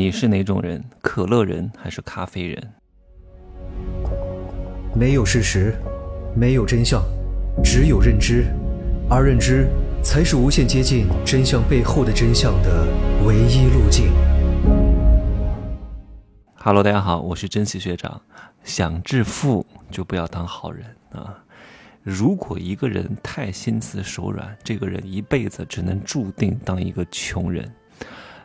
[0.00, 0.82] 你是哪种人？
[1.02, 2.72] 可乐人还是咖啡人？
[4.94, 5.74] 没有事实，
[6.34, 7.02] 没有真相，
[7.62, 8.46] 只有认知，
[9.10, 9.68] 而认知
[10.02, 12.86] 才是无限接近真相背后的真相的
[13.26, 14.10] 唯一路径。
[16.54, 18.22] Hello，大家好，我是珍惜学长。
[18.64, 21.44] 想致富就不要当好人啊！
[22.02, 27.70] 如果一个人太心慈手软，这个人一辈子只能注定当一个穷人。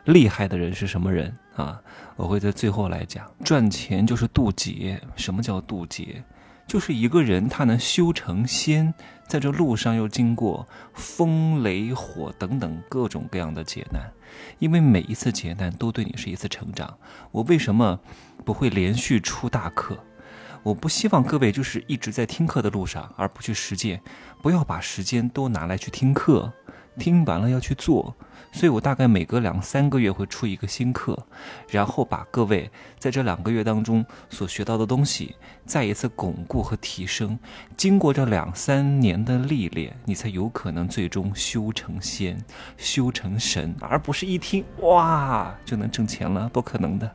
[0.06, 1.80] 厉害的人是什么人啊？
[2.16, 3.30] 我会在最后来讲。
[3.44, 5.00] 赚钱就是渡劫。
[5.14, 6.22] 什么叫渡劫？
[6.66, 8.92] 就是一个人他能修成仙，
[9.28, 14.10] 在这路上又经过风雷火等等各种各样的劫难，
[14.58, 16.98] 因为每一次劫难都对你是一次成长。
[17.30, 18.00] 我为什么
[18.44, 19.96] 不会连续出大课？
[20.64, 24.00] 我不希望各位就是一直在听课的路上，而不去实践。
[24.42, 26.52] 不要把时间都拿来去听课，
[26.98, 28.16] 听完了要去做。
[28.52, 31.26] 所以我大概每隔两三个月会出一个新课，
[31.68, 37.38] 然后把各位在这两个月当中所学到的东西再一次巩固和提升。
[37.76, 42.42] 经过这两三年的历练，你才有可能最终修成仙、
[42.78, 47.10] 修成神，而不是一听哇就能挣钱了，不可能的。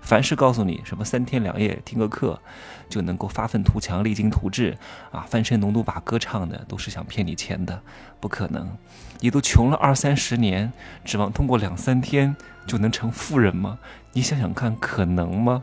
[0.00, 2.40] 凡是告诉你什么三天两夜听个课
[2.88, 4.78] 就能够发愤图强、励精图治
[5.10, 7.82] 啊、翻身农奴把歌唱的，都是想骗你钱的，
[8.18, 8.78] 不可能。
[9.20, 10.57] 你都穷了二三十年，
[11.04, 12.34] 指望通过两三天
[12.66, 13.78] 就能成富人吗？
[14.14, 15.62] 你想想看，可能吗？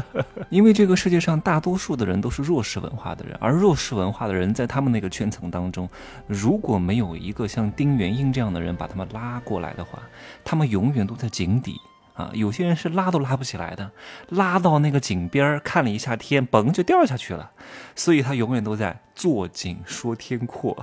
[0.50, 5.88] 因为这个世界上大多数的人都是弱势文化的人，而弱势文化的人在他们那个圈层当中，
[6.26, 9.98] 如果没有一个像丁元英这样的人把他们拉过来的话，
[10.44, 11.80] 他们永远都在井底。
[12.16, 13.92] 啊，有些人是拉都拉不起来的，
[14.30, 17.50] 拉到那个井边儿看了一下天，嘣就掉下去了，
[17.94, 20.74] 所以他永远都在坐井说天阔。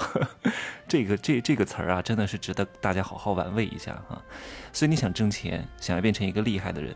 [0.88, 4.22] 这个这这个词儿啊，真的是值得大家好好玩味一下哈。
[4.72, 6.95] 所以你想挣钱，想要变成一个厉害的人，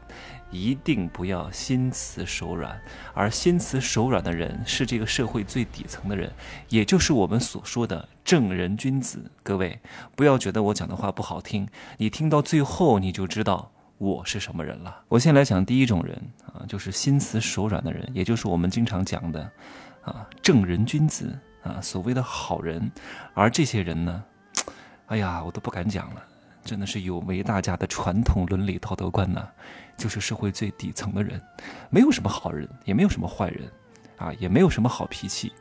[0.52, 2.80] 一定不要心慈手软。
[3.16, 6.32] 而心慈手软的人，是这个社会最底层的人，
[6.70, 9.32] 也就是我们所说的正人君子。
[9.42, 9.80] 各位
[10.16, 13.72] 不要觉得我讲的话不好听，你听到最后你就知道。
[13.98, 15.04] 我是什么人了？
[15.08, 16.16] 我先来讲第一种人
[16.46, 19.50] 啊，就是心慈手软的人，也就是我们经常讲的
[20.02, 22.92] 啊正人君子啊，所谓的好人。
[23.34, 24.24] 而这些人呢，
[25.08, 26.24] 哎呀，我都不敢讲了，
[26.64, 29.48] 真的是有违大家的传统伦理道德观呢。
[29.98, 31.42] 就是社会最底层的人，
[31.90, 33.68] 没有什么好人，也没有什么坏人，
[34.18, 35.52] 啊，也没有什么好脾气，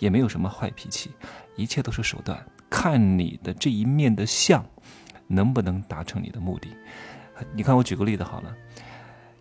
[0.00, 1.12] 也没有什么坏脾气，
[1.54, 4.66] 一切都是手段，看你的这一面的相
[5.28, 6.70] 能不能达成你的目的。
[7.54, 8.54] 你看，我举个例子好了，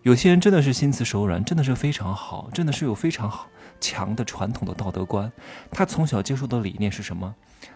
[0.01, 3.47] 有些人真的是心慈手软，真的是非常好，真的是有非常好
[3.79, 5.31] 强的传统的道德观。
[5.71, 7.35] 他从小接受的理念是什么？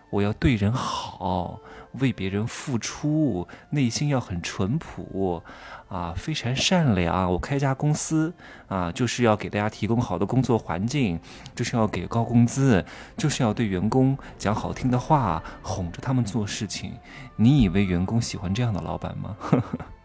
[0.10, 1.60] 我要对人好，
[2.00, 5.44] 为别人付出，内心要很淳朴，
[5.90, 7.32] 啊，非常善良。
[7.32, 8.34] 我开家公司
[8.68, 11.20] 啊，就是要给大家提供好的工作环境，
[11.56, 12.84] 就是要给高工资，
[13.18, 16.94] 就是要对员工讲好听的话，哄着他们做事情。
[17.36, 19.36] 你以为员工喜欢这样的老板吗？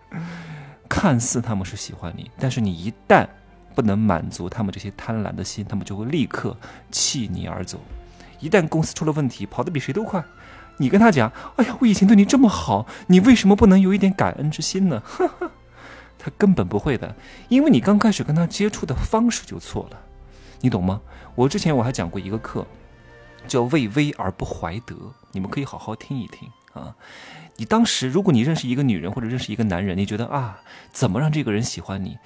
[0.89, 3.27] 看似他们是喜欢你，但是你一旦
[3.75, 6.56] 不能满足他们这些贪婪的心，他们就会立刻
[6.91, 7.81] 弃你而走。
[8.41, 10.22] 一旦公司出了问题，跑得比谁都快。
[10.78, 15.03] 你跟他讲：“哎呀，我以前对你这么好，你为什么不能有一点感恩之心呢？”
[16.19, 17.15] 他根本不会的，
[17.49, 19.99] 因为你刚开始跟他接触的方式就错了，
[20.61, 21.01] 你懂吗？
[21.34, 22.67] 我之前我还讲过一个课，
[23.47, 24.95] 叫“为威而不怀德”，
[25.33, 26.94] 你们可以好好听一听啊。
[27.56, 30.59] 你当时，如果你认识一个女人或者认识一个男人，你觉得啊，
[30.91, 32.19] 怎么让这个人喜欢你？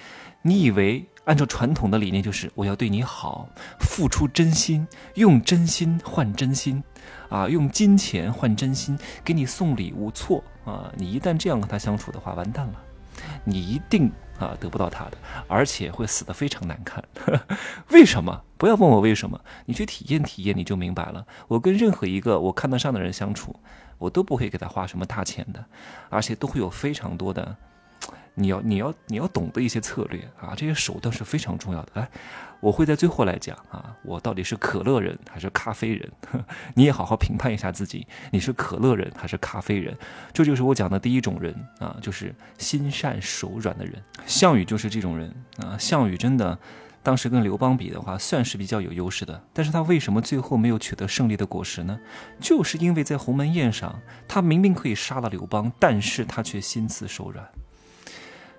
[0.43, 3.49] 你以为按照传统的理念就是我要对你好，
[3.81, 6.83] 付出真心，用真心换真心，
[7.29, 10.93] 啊，用金钱换真心，给你送礼物，错啊！
[10.97, 12.75] 你一旦这样跟他相处的话，完蛋了，
[13.45, 14.13] 你一定。
[14.39, 15.17] 啊，得不到他的，
[15.49, 17.03] 而且会死得非常难看。
[17.89, 18.43] 为什么？
[18.59, 21.27] 不要问我为什么，你去体验体验，你就明白了。
[21.49, 23.59] 我跟任何一个我看得上的人相处，
[23.97, 25.65] 我都不会给他花什么大钱的，
[26.11, 27.57] 而且都会有非常多的。
[28.35, 31.93] 你要你要你要懂得一些策略啊，这些手段是非常重要的。
[31.95, 32.11] 来，
[32.61, 36.11] 我会在最后来讲啊，我到底是可乐人还是咖啡人？
[36.75, 39.97] 你也好好评判一下自己，你是可乐人还是咖啡人？
[40.33, 44.03] 这就是我讲的第一种人啊，就是心善手软的人。
[44.27, 45.77] 项羽就是这种人啊。
[45.79, 46.59] 项羽真的
[47.03, 49.41] 当时跟刘邦比的话，算是比较有优势的。
[49.53, 51.99] 但是他为什么最后没有取得胜利的果实呢？
[52.41, 57.47] 就是因为在鸿门宴上，他明明可以杀了刘邦，但是他却心慈手软。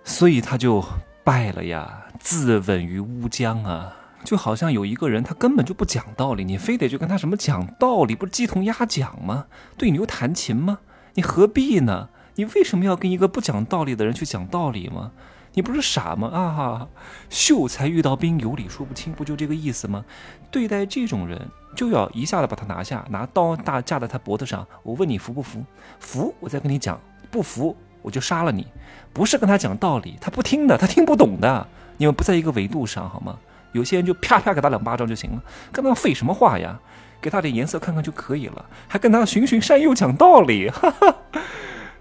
[0.03, 0.81] 所以他就
[1.25, 3.95] 败了呀，自刎于乌江啊！
[4.25, 9.45] 就好像有一个人，他根本就不讲道理，你非得去跟他什么讲道理，不是鸡同鸭讲吗？
[9.77, 10.79] 对牛弹琴吗？
[11.13, 12.09] 你何必呢？
[12.35, 15.13] 你为什么要跟一个不讲道理的人去讲道理吗？
[15.53, 16.27] 你不是傻吗？
[16.27, 16.89] 啊，
[17.29, 20.03] 秀才遇到兵，有理说不清，不就这个意思吗？
[20.51, 21.47] 对待这种人，
[21.77, 24.67] 就要一下子把他拿下，拿刀大架在他脖子上。
[24.83, 25.63] 我问你服不服？
[26.01, 26.99] 服，我再跟你讲；
[27.31, 27.77] 不服，
[28.07, 28.65] 我就杀了你。
[29.11, 31.67] 不是跟他讲道理，他不听的，他听不懂的。
[31.97, 33.37] 你们不在一个维度上，好吗？
[33.73, 35.43] 有些人就啪啪给他两巴掌就行了，
[35.73, 36.79] 跟他废什么话呀？
[37.19, 41.15] 给他点颜色看看就可以了，还跟他循循善诱讲道理，哈哈。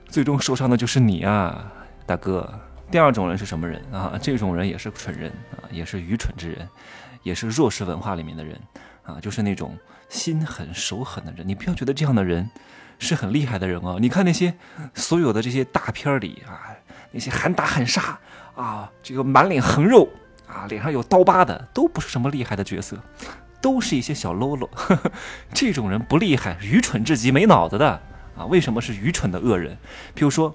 [0.09, 1.73] 最终受伤的就是你啊，
[2.07, 2.49] 大哥。
[2.89, 4.17] 第二种人是什么人啊？
[4.23, 6.69] 这种人也是蠢人啊，也是愚蠢之人，
[7.25, 8.61] 也是弱势文化里面的人
[9.03, 9.77] 啊，就是那种
[10.09, 11.49] 心狠手狠的人。
[11.49, 12.49] 你不要觉得这样的人
[12.99, 13.99] 是很厉害的人哦。
[14.01, 14.55] 你看那些
[14.95, 16.69] 所有的这些大片里啊，
[17.13, 18.19] 那些喊打喊杀
[18.55, 20.09] 啊，这个满脸横肉
[20.49, 22.97] 啊，脸上有刀疤的，都不是什么厉害的角色，
[23.61, 24.69] 都是一些小喽啰。
[25.55, 28.01] 这种人不厉害，愚蠢至极，没脑子的
[28.37, 28.47] 啊。
[28.47, 29.77] 为什么是愚蠢的恶人？
[30.15, 30.55] 比如说。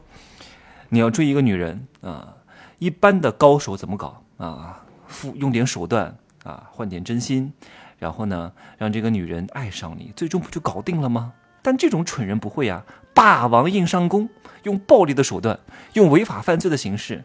[0.93, 2.35] 你要追一个女人啊，
[2.77, 4.83] 一般的高手怎么搞啊？
[5.07, 7.53] 付用点手段啊，换点真心，
[7.97, 11.31] 然后呢，让这个女人爱上你，最终不就搞定了吗？
[11.61, 14.29] 但这种蠢人不会啊，霸王硬上弓，
[14.63, 15.59] 用暴力的手段，
[15.93, 17.23] 用违法犯罪的形式，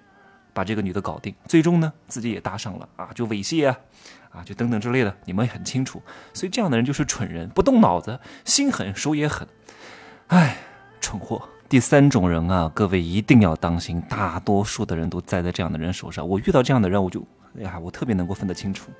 [0.52, 3.78] 把这个女的搞定，最终呢，自己也搭上了啊，就猥亵啊，
[4.30, 6.02] 啊，就等等之类的，你们也很清楚。
[6.32, 9.46] 所以这样的人就是蠢人，不动脑子，心狠手也狠，
[10.28, 10.56] 哎，
[11.00, 11.48] 蠢货。
[11.68, 16.26] 第三种人啊，各位一定要当心，大多数的人都栽在这样的人手上。
[16.26, 17.26] 我遇到这样的人，我就
[17.58, 18.90] 哎呀，我特别能够分得清楚。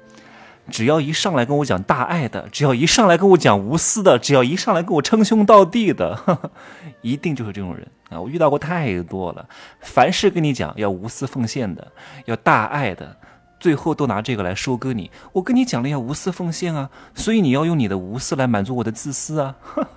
[0.70, 6.50] 只要一上来跟我讲大爱的，只要一上来跟我讲无私的，只要一上来跟我称兄道弟的，
[7.02, 8.20] 一定就是这种人啊！
[8.20, 9.48] 我遇到过太多了。
[9.80, 11.92] 凡是跟你讲要无私奉献的，
[12.26, 13.16] 要大爱的。
[13.58, 15.10] 最后都拿这个来收割你。
[15.32, 19.54] 我跟你讲了要无私奉献啊，所以你要用你的无私来满足我的自私啊。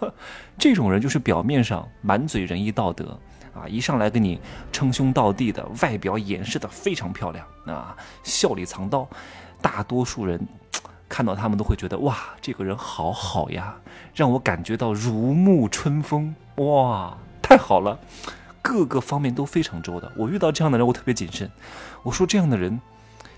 [0.57, 3.19] 这种人就是表面上满嘴仁义道德
[3.54, 4.39] 啊，一上来跟你
[4.71, 9.07] 称兄道弟的，外表掩饰的非常漂亮啊，笑里藏刀。
[9.61, 10.47] 大多数人
[11.07, 13.75] 看到他们都会觉得哇，这个人好好呀，
[14.13, 18.00] 让我感觉到如沐春风哇，太好了，
[18.61, 20.11] 各个方面都非常周到。
[20.15, 21.50] 我遇到这样的人，我特别谨慎。
[22.03, 22.79] 我说这样的人。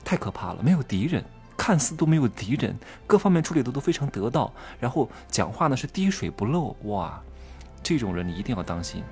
[0.03, 1.23] 太可怕了，没有敌人，
[1.55, 2.75] 看似都没有敌人，
[3.05, 7.21] 各方面处理的都非常得当，然后讲话呢是滴水不漏，哇，
[7.83, 9.03] 这种人你一定要当心，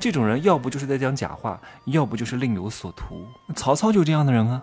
[0.00, 3.26] 这种人要不就是在讲假话，要不就是另有所图。
[3.54, 4.62] 曹操就这样的人啊，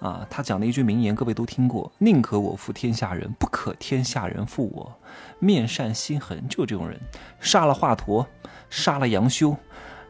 [0.00, 4.92] 啊，他讲的一句名言，各位都听过：宁可我负天下人，不可天下人负我。
[5.38, 6.98] 面善心狠，就这种人，
[7.40, 8.26] 杀了华佗，
[8.70, 9.56] 杀了杨修。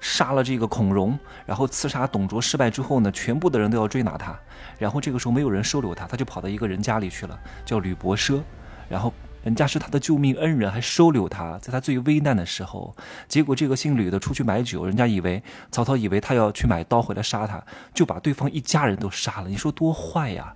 [0.00, 4.38] 杀了这个孔融，然后刺杀董卓失败之后呢，全部的人都要追拿他，
[4.79, 8.40] 然后这个时候没有人收留他，他就跑到一个人家里去了，叫吕伯奢，
[8.88, 9.12] 然后
[9.49, 12.95] 人家是他的救命恩人，还收留他，在他最危难的时候，
[13.29, 17.65] 结果这个姓吕的出去买酒，人家以为曹操以为他要去买刀回来杀他，
[17.95, 20.55] 就把对方一家人都杀了，你说多坏呀！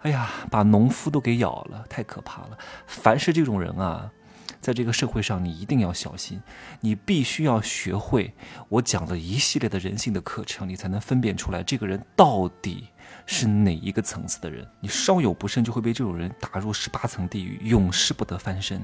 [0.00, 2.56] 哎呀，把农夫都给咬了，太可怕了！
[2.86, 4.10] 凡是这种人啊。
[4.58, 6.40] 在这个社会上，你一定要小心，
[6.80, 8.32] 你必须要学会
[8.70, 12.88] 我讲的一系列的人性的课程，你才能分辨出来这个人到底
[13.26, 14.66] 是哪一个层次的人。
[14.80, 18.82] 你稍有不慎，就会被这种人打入十八层地狱，永世不得翻身。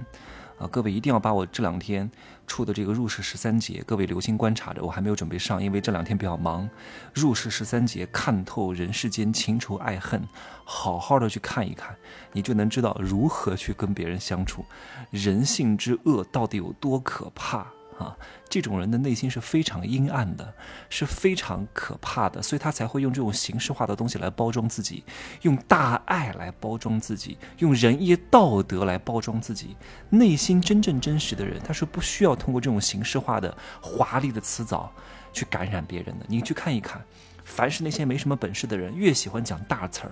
[0.58, 2.10] 啊，各位一定要把我这两天
[2.46, 6.68] 出的这个入世十三节，各位留心观察着，我还没有准备上，因为这两天比较忙。
[7.14, 10.22] 入世十三节，看透人世间情仇爱恨，
[10.62, 11.96] 好好的去看一看，
[12.32, 14.62] 你就能知道如何去跟别人相处，
[15.10, 17.66] 人性之恶到底有多可怕。
[18.00, 18.16] 啊，
[18.48, 20.54] 这种人的内心是非常阴暗的，
[20.88, 25.04] 是非常可怕的，所以他才会用这种形式化的东西来包装自己，
[25.42, 29.76] 用大爱来包装自己，用仁义道德来包装自己。
[30.08, 34.90] 内心真正真实的人，他是不需要通过这种形式化的华丽的辞藻
[35.32, 36.24] 去感染别人的。
[36.26, 37.04] 你去看一看。
[37.50, 40.10] 凡是那些没什么本事的人，越喜欢讲大词儿；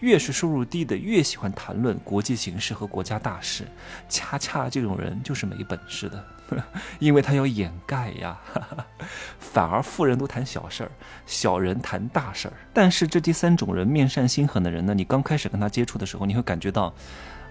[0.00, 3.64] 越是收入低的，越喜欢谈论国际形势和国家大事。
[4.08, 6.24] 恰恰这种人就是没本事的，
[6.98, 8.38] 因为他要掩盖呀。
[9.38, 10.90] 反而富人都谈小事儿，
[11.24, 12.54] 小人谈大事儿。
[12.74, 14.92] 但是这第三种人，面善心狠的人呢？
[14.92, 16.92] 你刚开始跟他接触的时候，你会感觉到，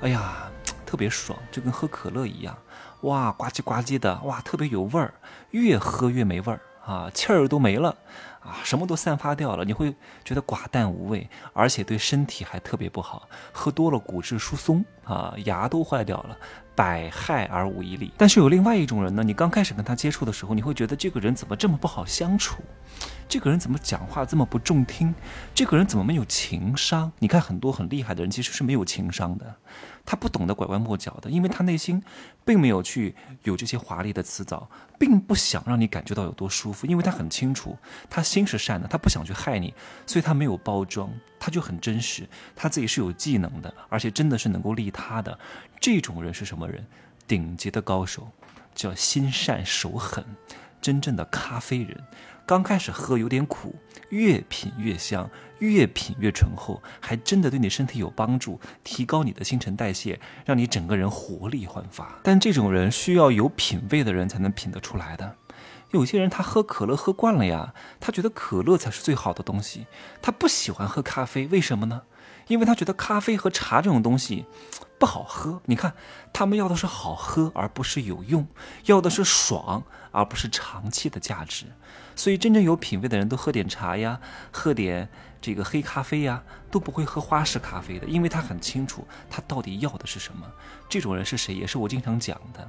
[0.02, 0.52] 哎呀，
[0.86, 2.58] 特别爽，就跟喝可乐一样，
[3.02, 5.14] 哇，呱唧呱唧的，哇，特别有味儿，
[5.52, 7.96] 越喝越没味儿啊，气儿都没了。
[8.42, 9.94] 啊，什么都散发掉了，你会
[10.24, 13.28] 觉得寡淡无味，而且对身体还特别不好。
[13.52, 16.38] 喝多了骨质疏松啊，牙都坏掉了，
[16.76, 18.12] 百害而无一利。
[18.18, 22.64] 但是有另外一种人呢，你刚开始跟他接触的时候，你会觉得这个人怎么这么不好相处？
[23.28, 25.14] 这个人怎么讲话这么不中听？
[25.54, 27.12] 这个人怎么没有情商？
[27.20, 29.56] 你看很多很厉害的人其实是没有情商的。
[30.06, 32.02] 他不懂得拐弯抹角的，因为他内心
[32.44, 34.68] 并没有去有这些华丽的辞藻，
[34.98, 37.78] 并不想让你感觉到有多舒服，因为他很清楚，
[38.10, 39.74] 他心是善的，他不想去害你，
[40.06, 41.10] 所以他没有包装，
[41.40, 45.38] 他就很真实，他自己是有技能的，而且真的是能够利他的。
[45.80, 46.86] 这种人是什么人？
[47.28, 48.28] 顶级的高手，
[48.76, 50.24] 叫心善手狠，
[50.80, 52.00] 真正的咖啡人。
[52.46, 53.76] 刚开始喝有点苦，
[54.10, 62.20] 越品越香，越品越醇厚，还真的对你身体有帮助，提高你的新陈代谢，让你整个人活力焕发。
[62.24, 65.36] 但这种人需要有品味的人才能品得出来的。
[65.92, 69.88] 有些人他喝可乐喝惯了呀，他觉得可乐才是最好的东西，
[70.22, 72.04] 他不喜欢喝咖啡，为什么呢？
[72.48, 74.46] 因为他觉得咖啡和茶这种东西
[74.98, 75.62] 不好喝。
[75.66, 75.94] 你看，
[76.34, 78.46] 他们要的是好喝，而不是有用；
[78.86, 81.66] 要的是爽，而不是长期的价值。
[82.16, 84.20] 所以，真正有品位的人都喝点茶呀，
[84.52, 90.46] 喝点这个黑咖啡呀，都不会喝花式咖啡的，因为他很清楚他到底要的是什么。
[90.88, 91.54] 这种人是谁？
[91.54, 92.68] 也是我经常讲的，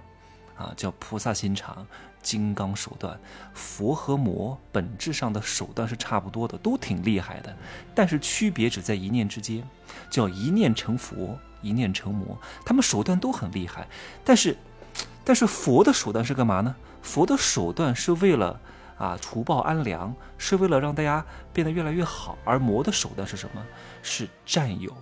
[0.61, 1.87] 啊，叫菩萨心肠、
[2.23, 3.19] 金刚手段。
[3.55, 7.57] 佛和魔本质上的手段是差不多的，都挺厉害的，
[7.95, 9.67] 但是区别只在一念之间，
[10.11, 12.38] 叫一念成佛，一念成魔。
[12.64, 13.88] 他们手段都很厉害，
[14.23, 14.57] 但是，
[15.25, 16.76] 但是佛的手段是干嘛呢？
[17.00, 18.61] 佛的手段是为了。
[19.00, 21.25] 啊，除暴安良是为了让大家
[21.55, 23.64] 变得越来越好，而魔的手段是什么？
[24.02, 24.93] 是占有，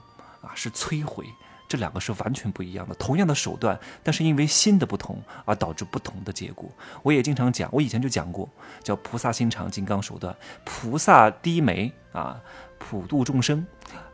[0.40, 1.26] 啊，是摧毁。
[1.68, 6.68] 这两个是完全不一样的，同样的手段，但是因为心的不同而导致不同的结果。
[7.02, 8.48] 我也经常讲，我以前就讲过，
[8.82, 10.34] 叫菩萨心肠，金刚手段。
[10.64, 12.40] 菩萨低眉啊，
[12.78, 13.62] 普度众生；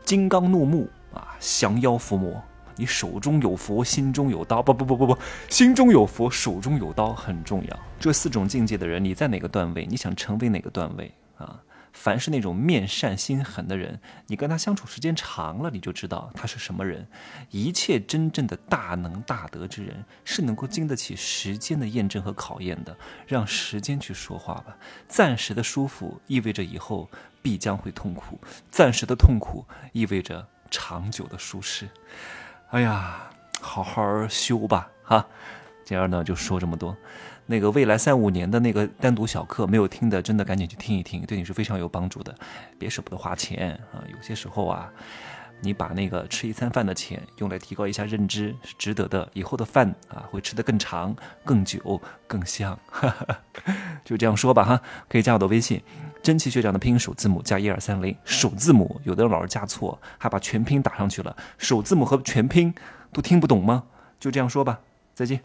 [0.03, 2.43] 金刚怒目啊，降妖伏魔。
[2.75, 4.61] 你手中有佛，心中有刀。
[4.61, 7.79] 不不不不不，心中有佛，手中有刀很重要。
[7.97, 9.85] 这四种境界的人，你在哪个段位？
[9.89, 11.57] 你想成为哪个段位啊？
[11.95, 17.07] 凡是那种面善心狠的人，你跟他相处时间长了，你就知道他是什么人。
[17.49, 22.95] 一切真正的大能大德之人，是能够经得起时间的验证和考验的。
[23.25, 24.77] 让时间去说话吧。
[25.07, 27.09] 暂时的舒服意味着以后
[27.41, 31.87] 必将会痛苦，暂时的痛苦意味着长久的舒适。
[32.71, 35.25] 哎呀，好好修吧，哈！
[35.85, 36.97] 今儿呢就说这么多。
[37.47, 42.33] 那个未来三五年的那个单独小课没有听的，真的赶紧去听一听，对你是非常有帮助的。
[42.79, 44.01] 别舍不得花钱啊！
[44.11, 44.91] 有些时候啊，
[45.61, 52.77] 你把那个吃一餐饭的钱用来提高一下认知是值得的，以后的饭啊会吃得更长、更久、更香。
[54.03, 54.81] 就这样说吧，哈！
[55.07, 55.81] 可以加我的微信。
[56.23, 61.37] 真奇学长的拼音首字母加一二三零，首字母有的人老是加错，还把全拼打上去了。
[61.59, 62.73] 首字母和全拼
[63.13, 63.83] 都听不懂吗？
[64.19, 64.79] 就这样说吧，
[65.13, 65.39] 再见。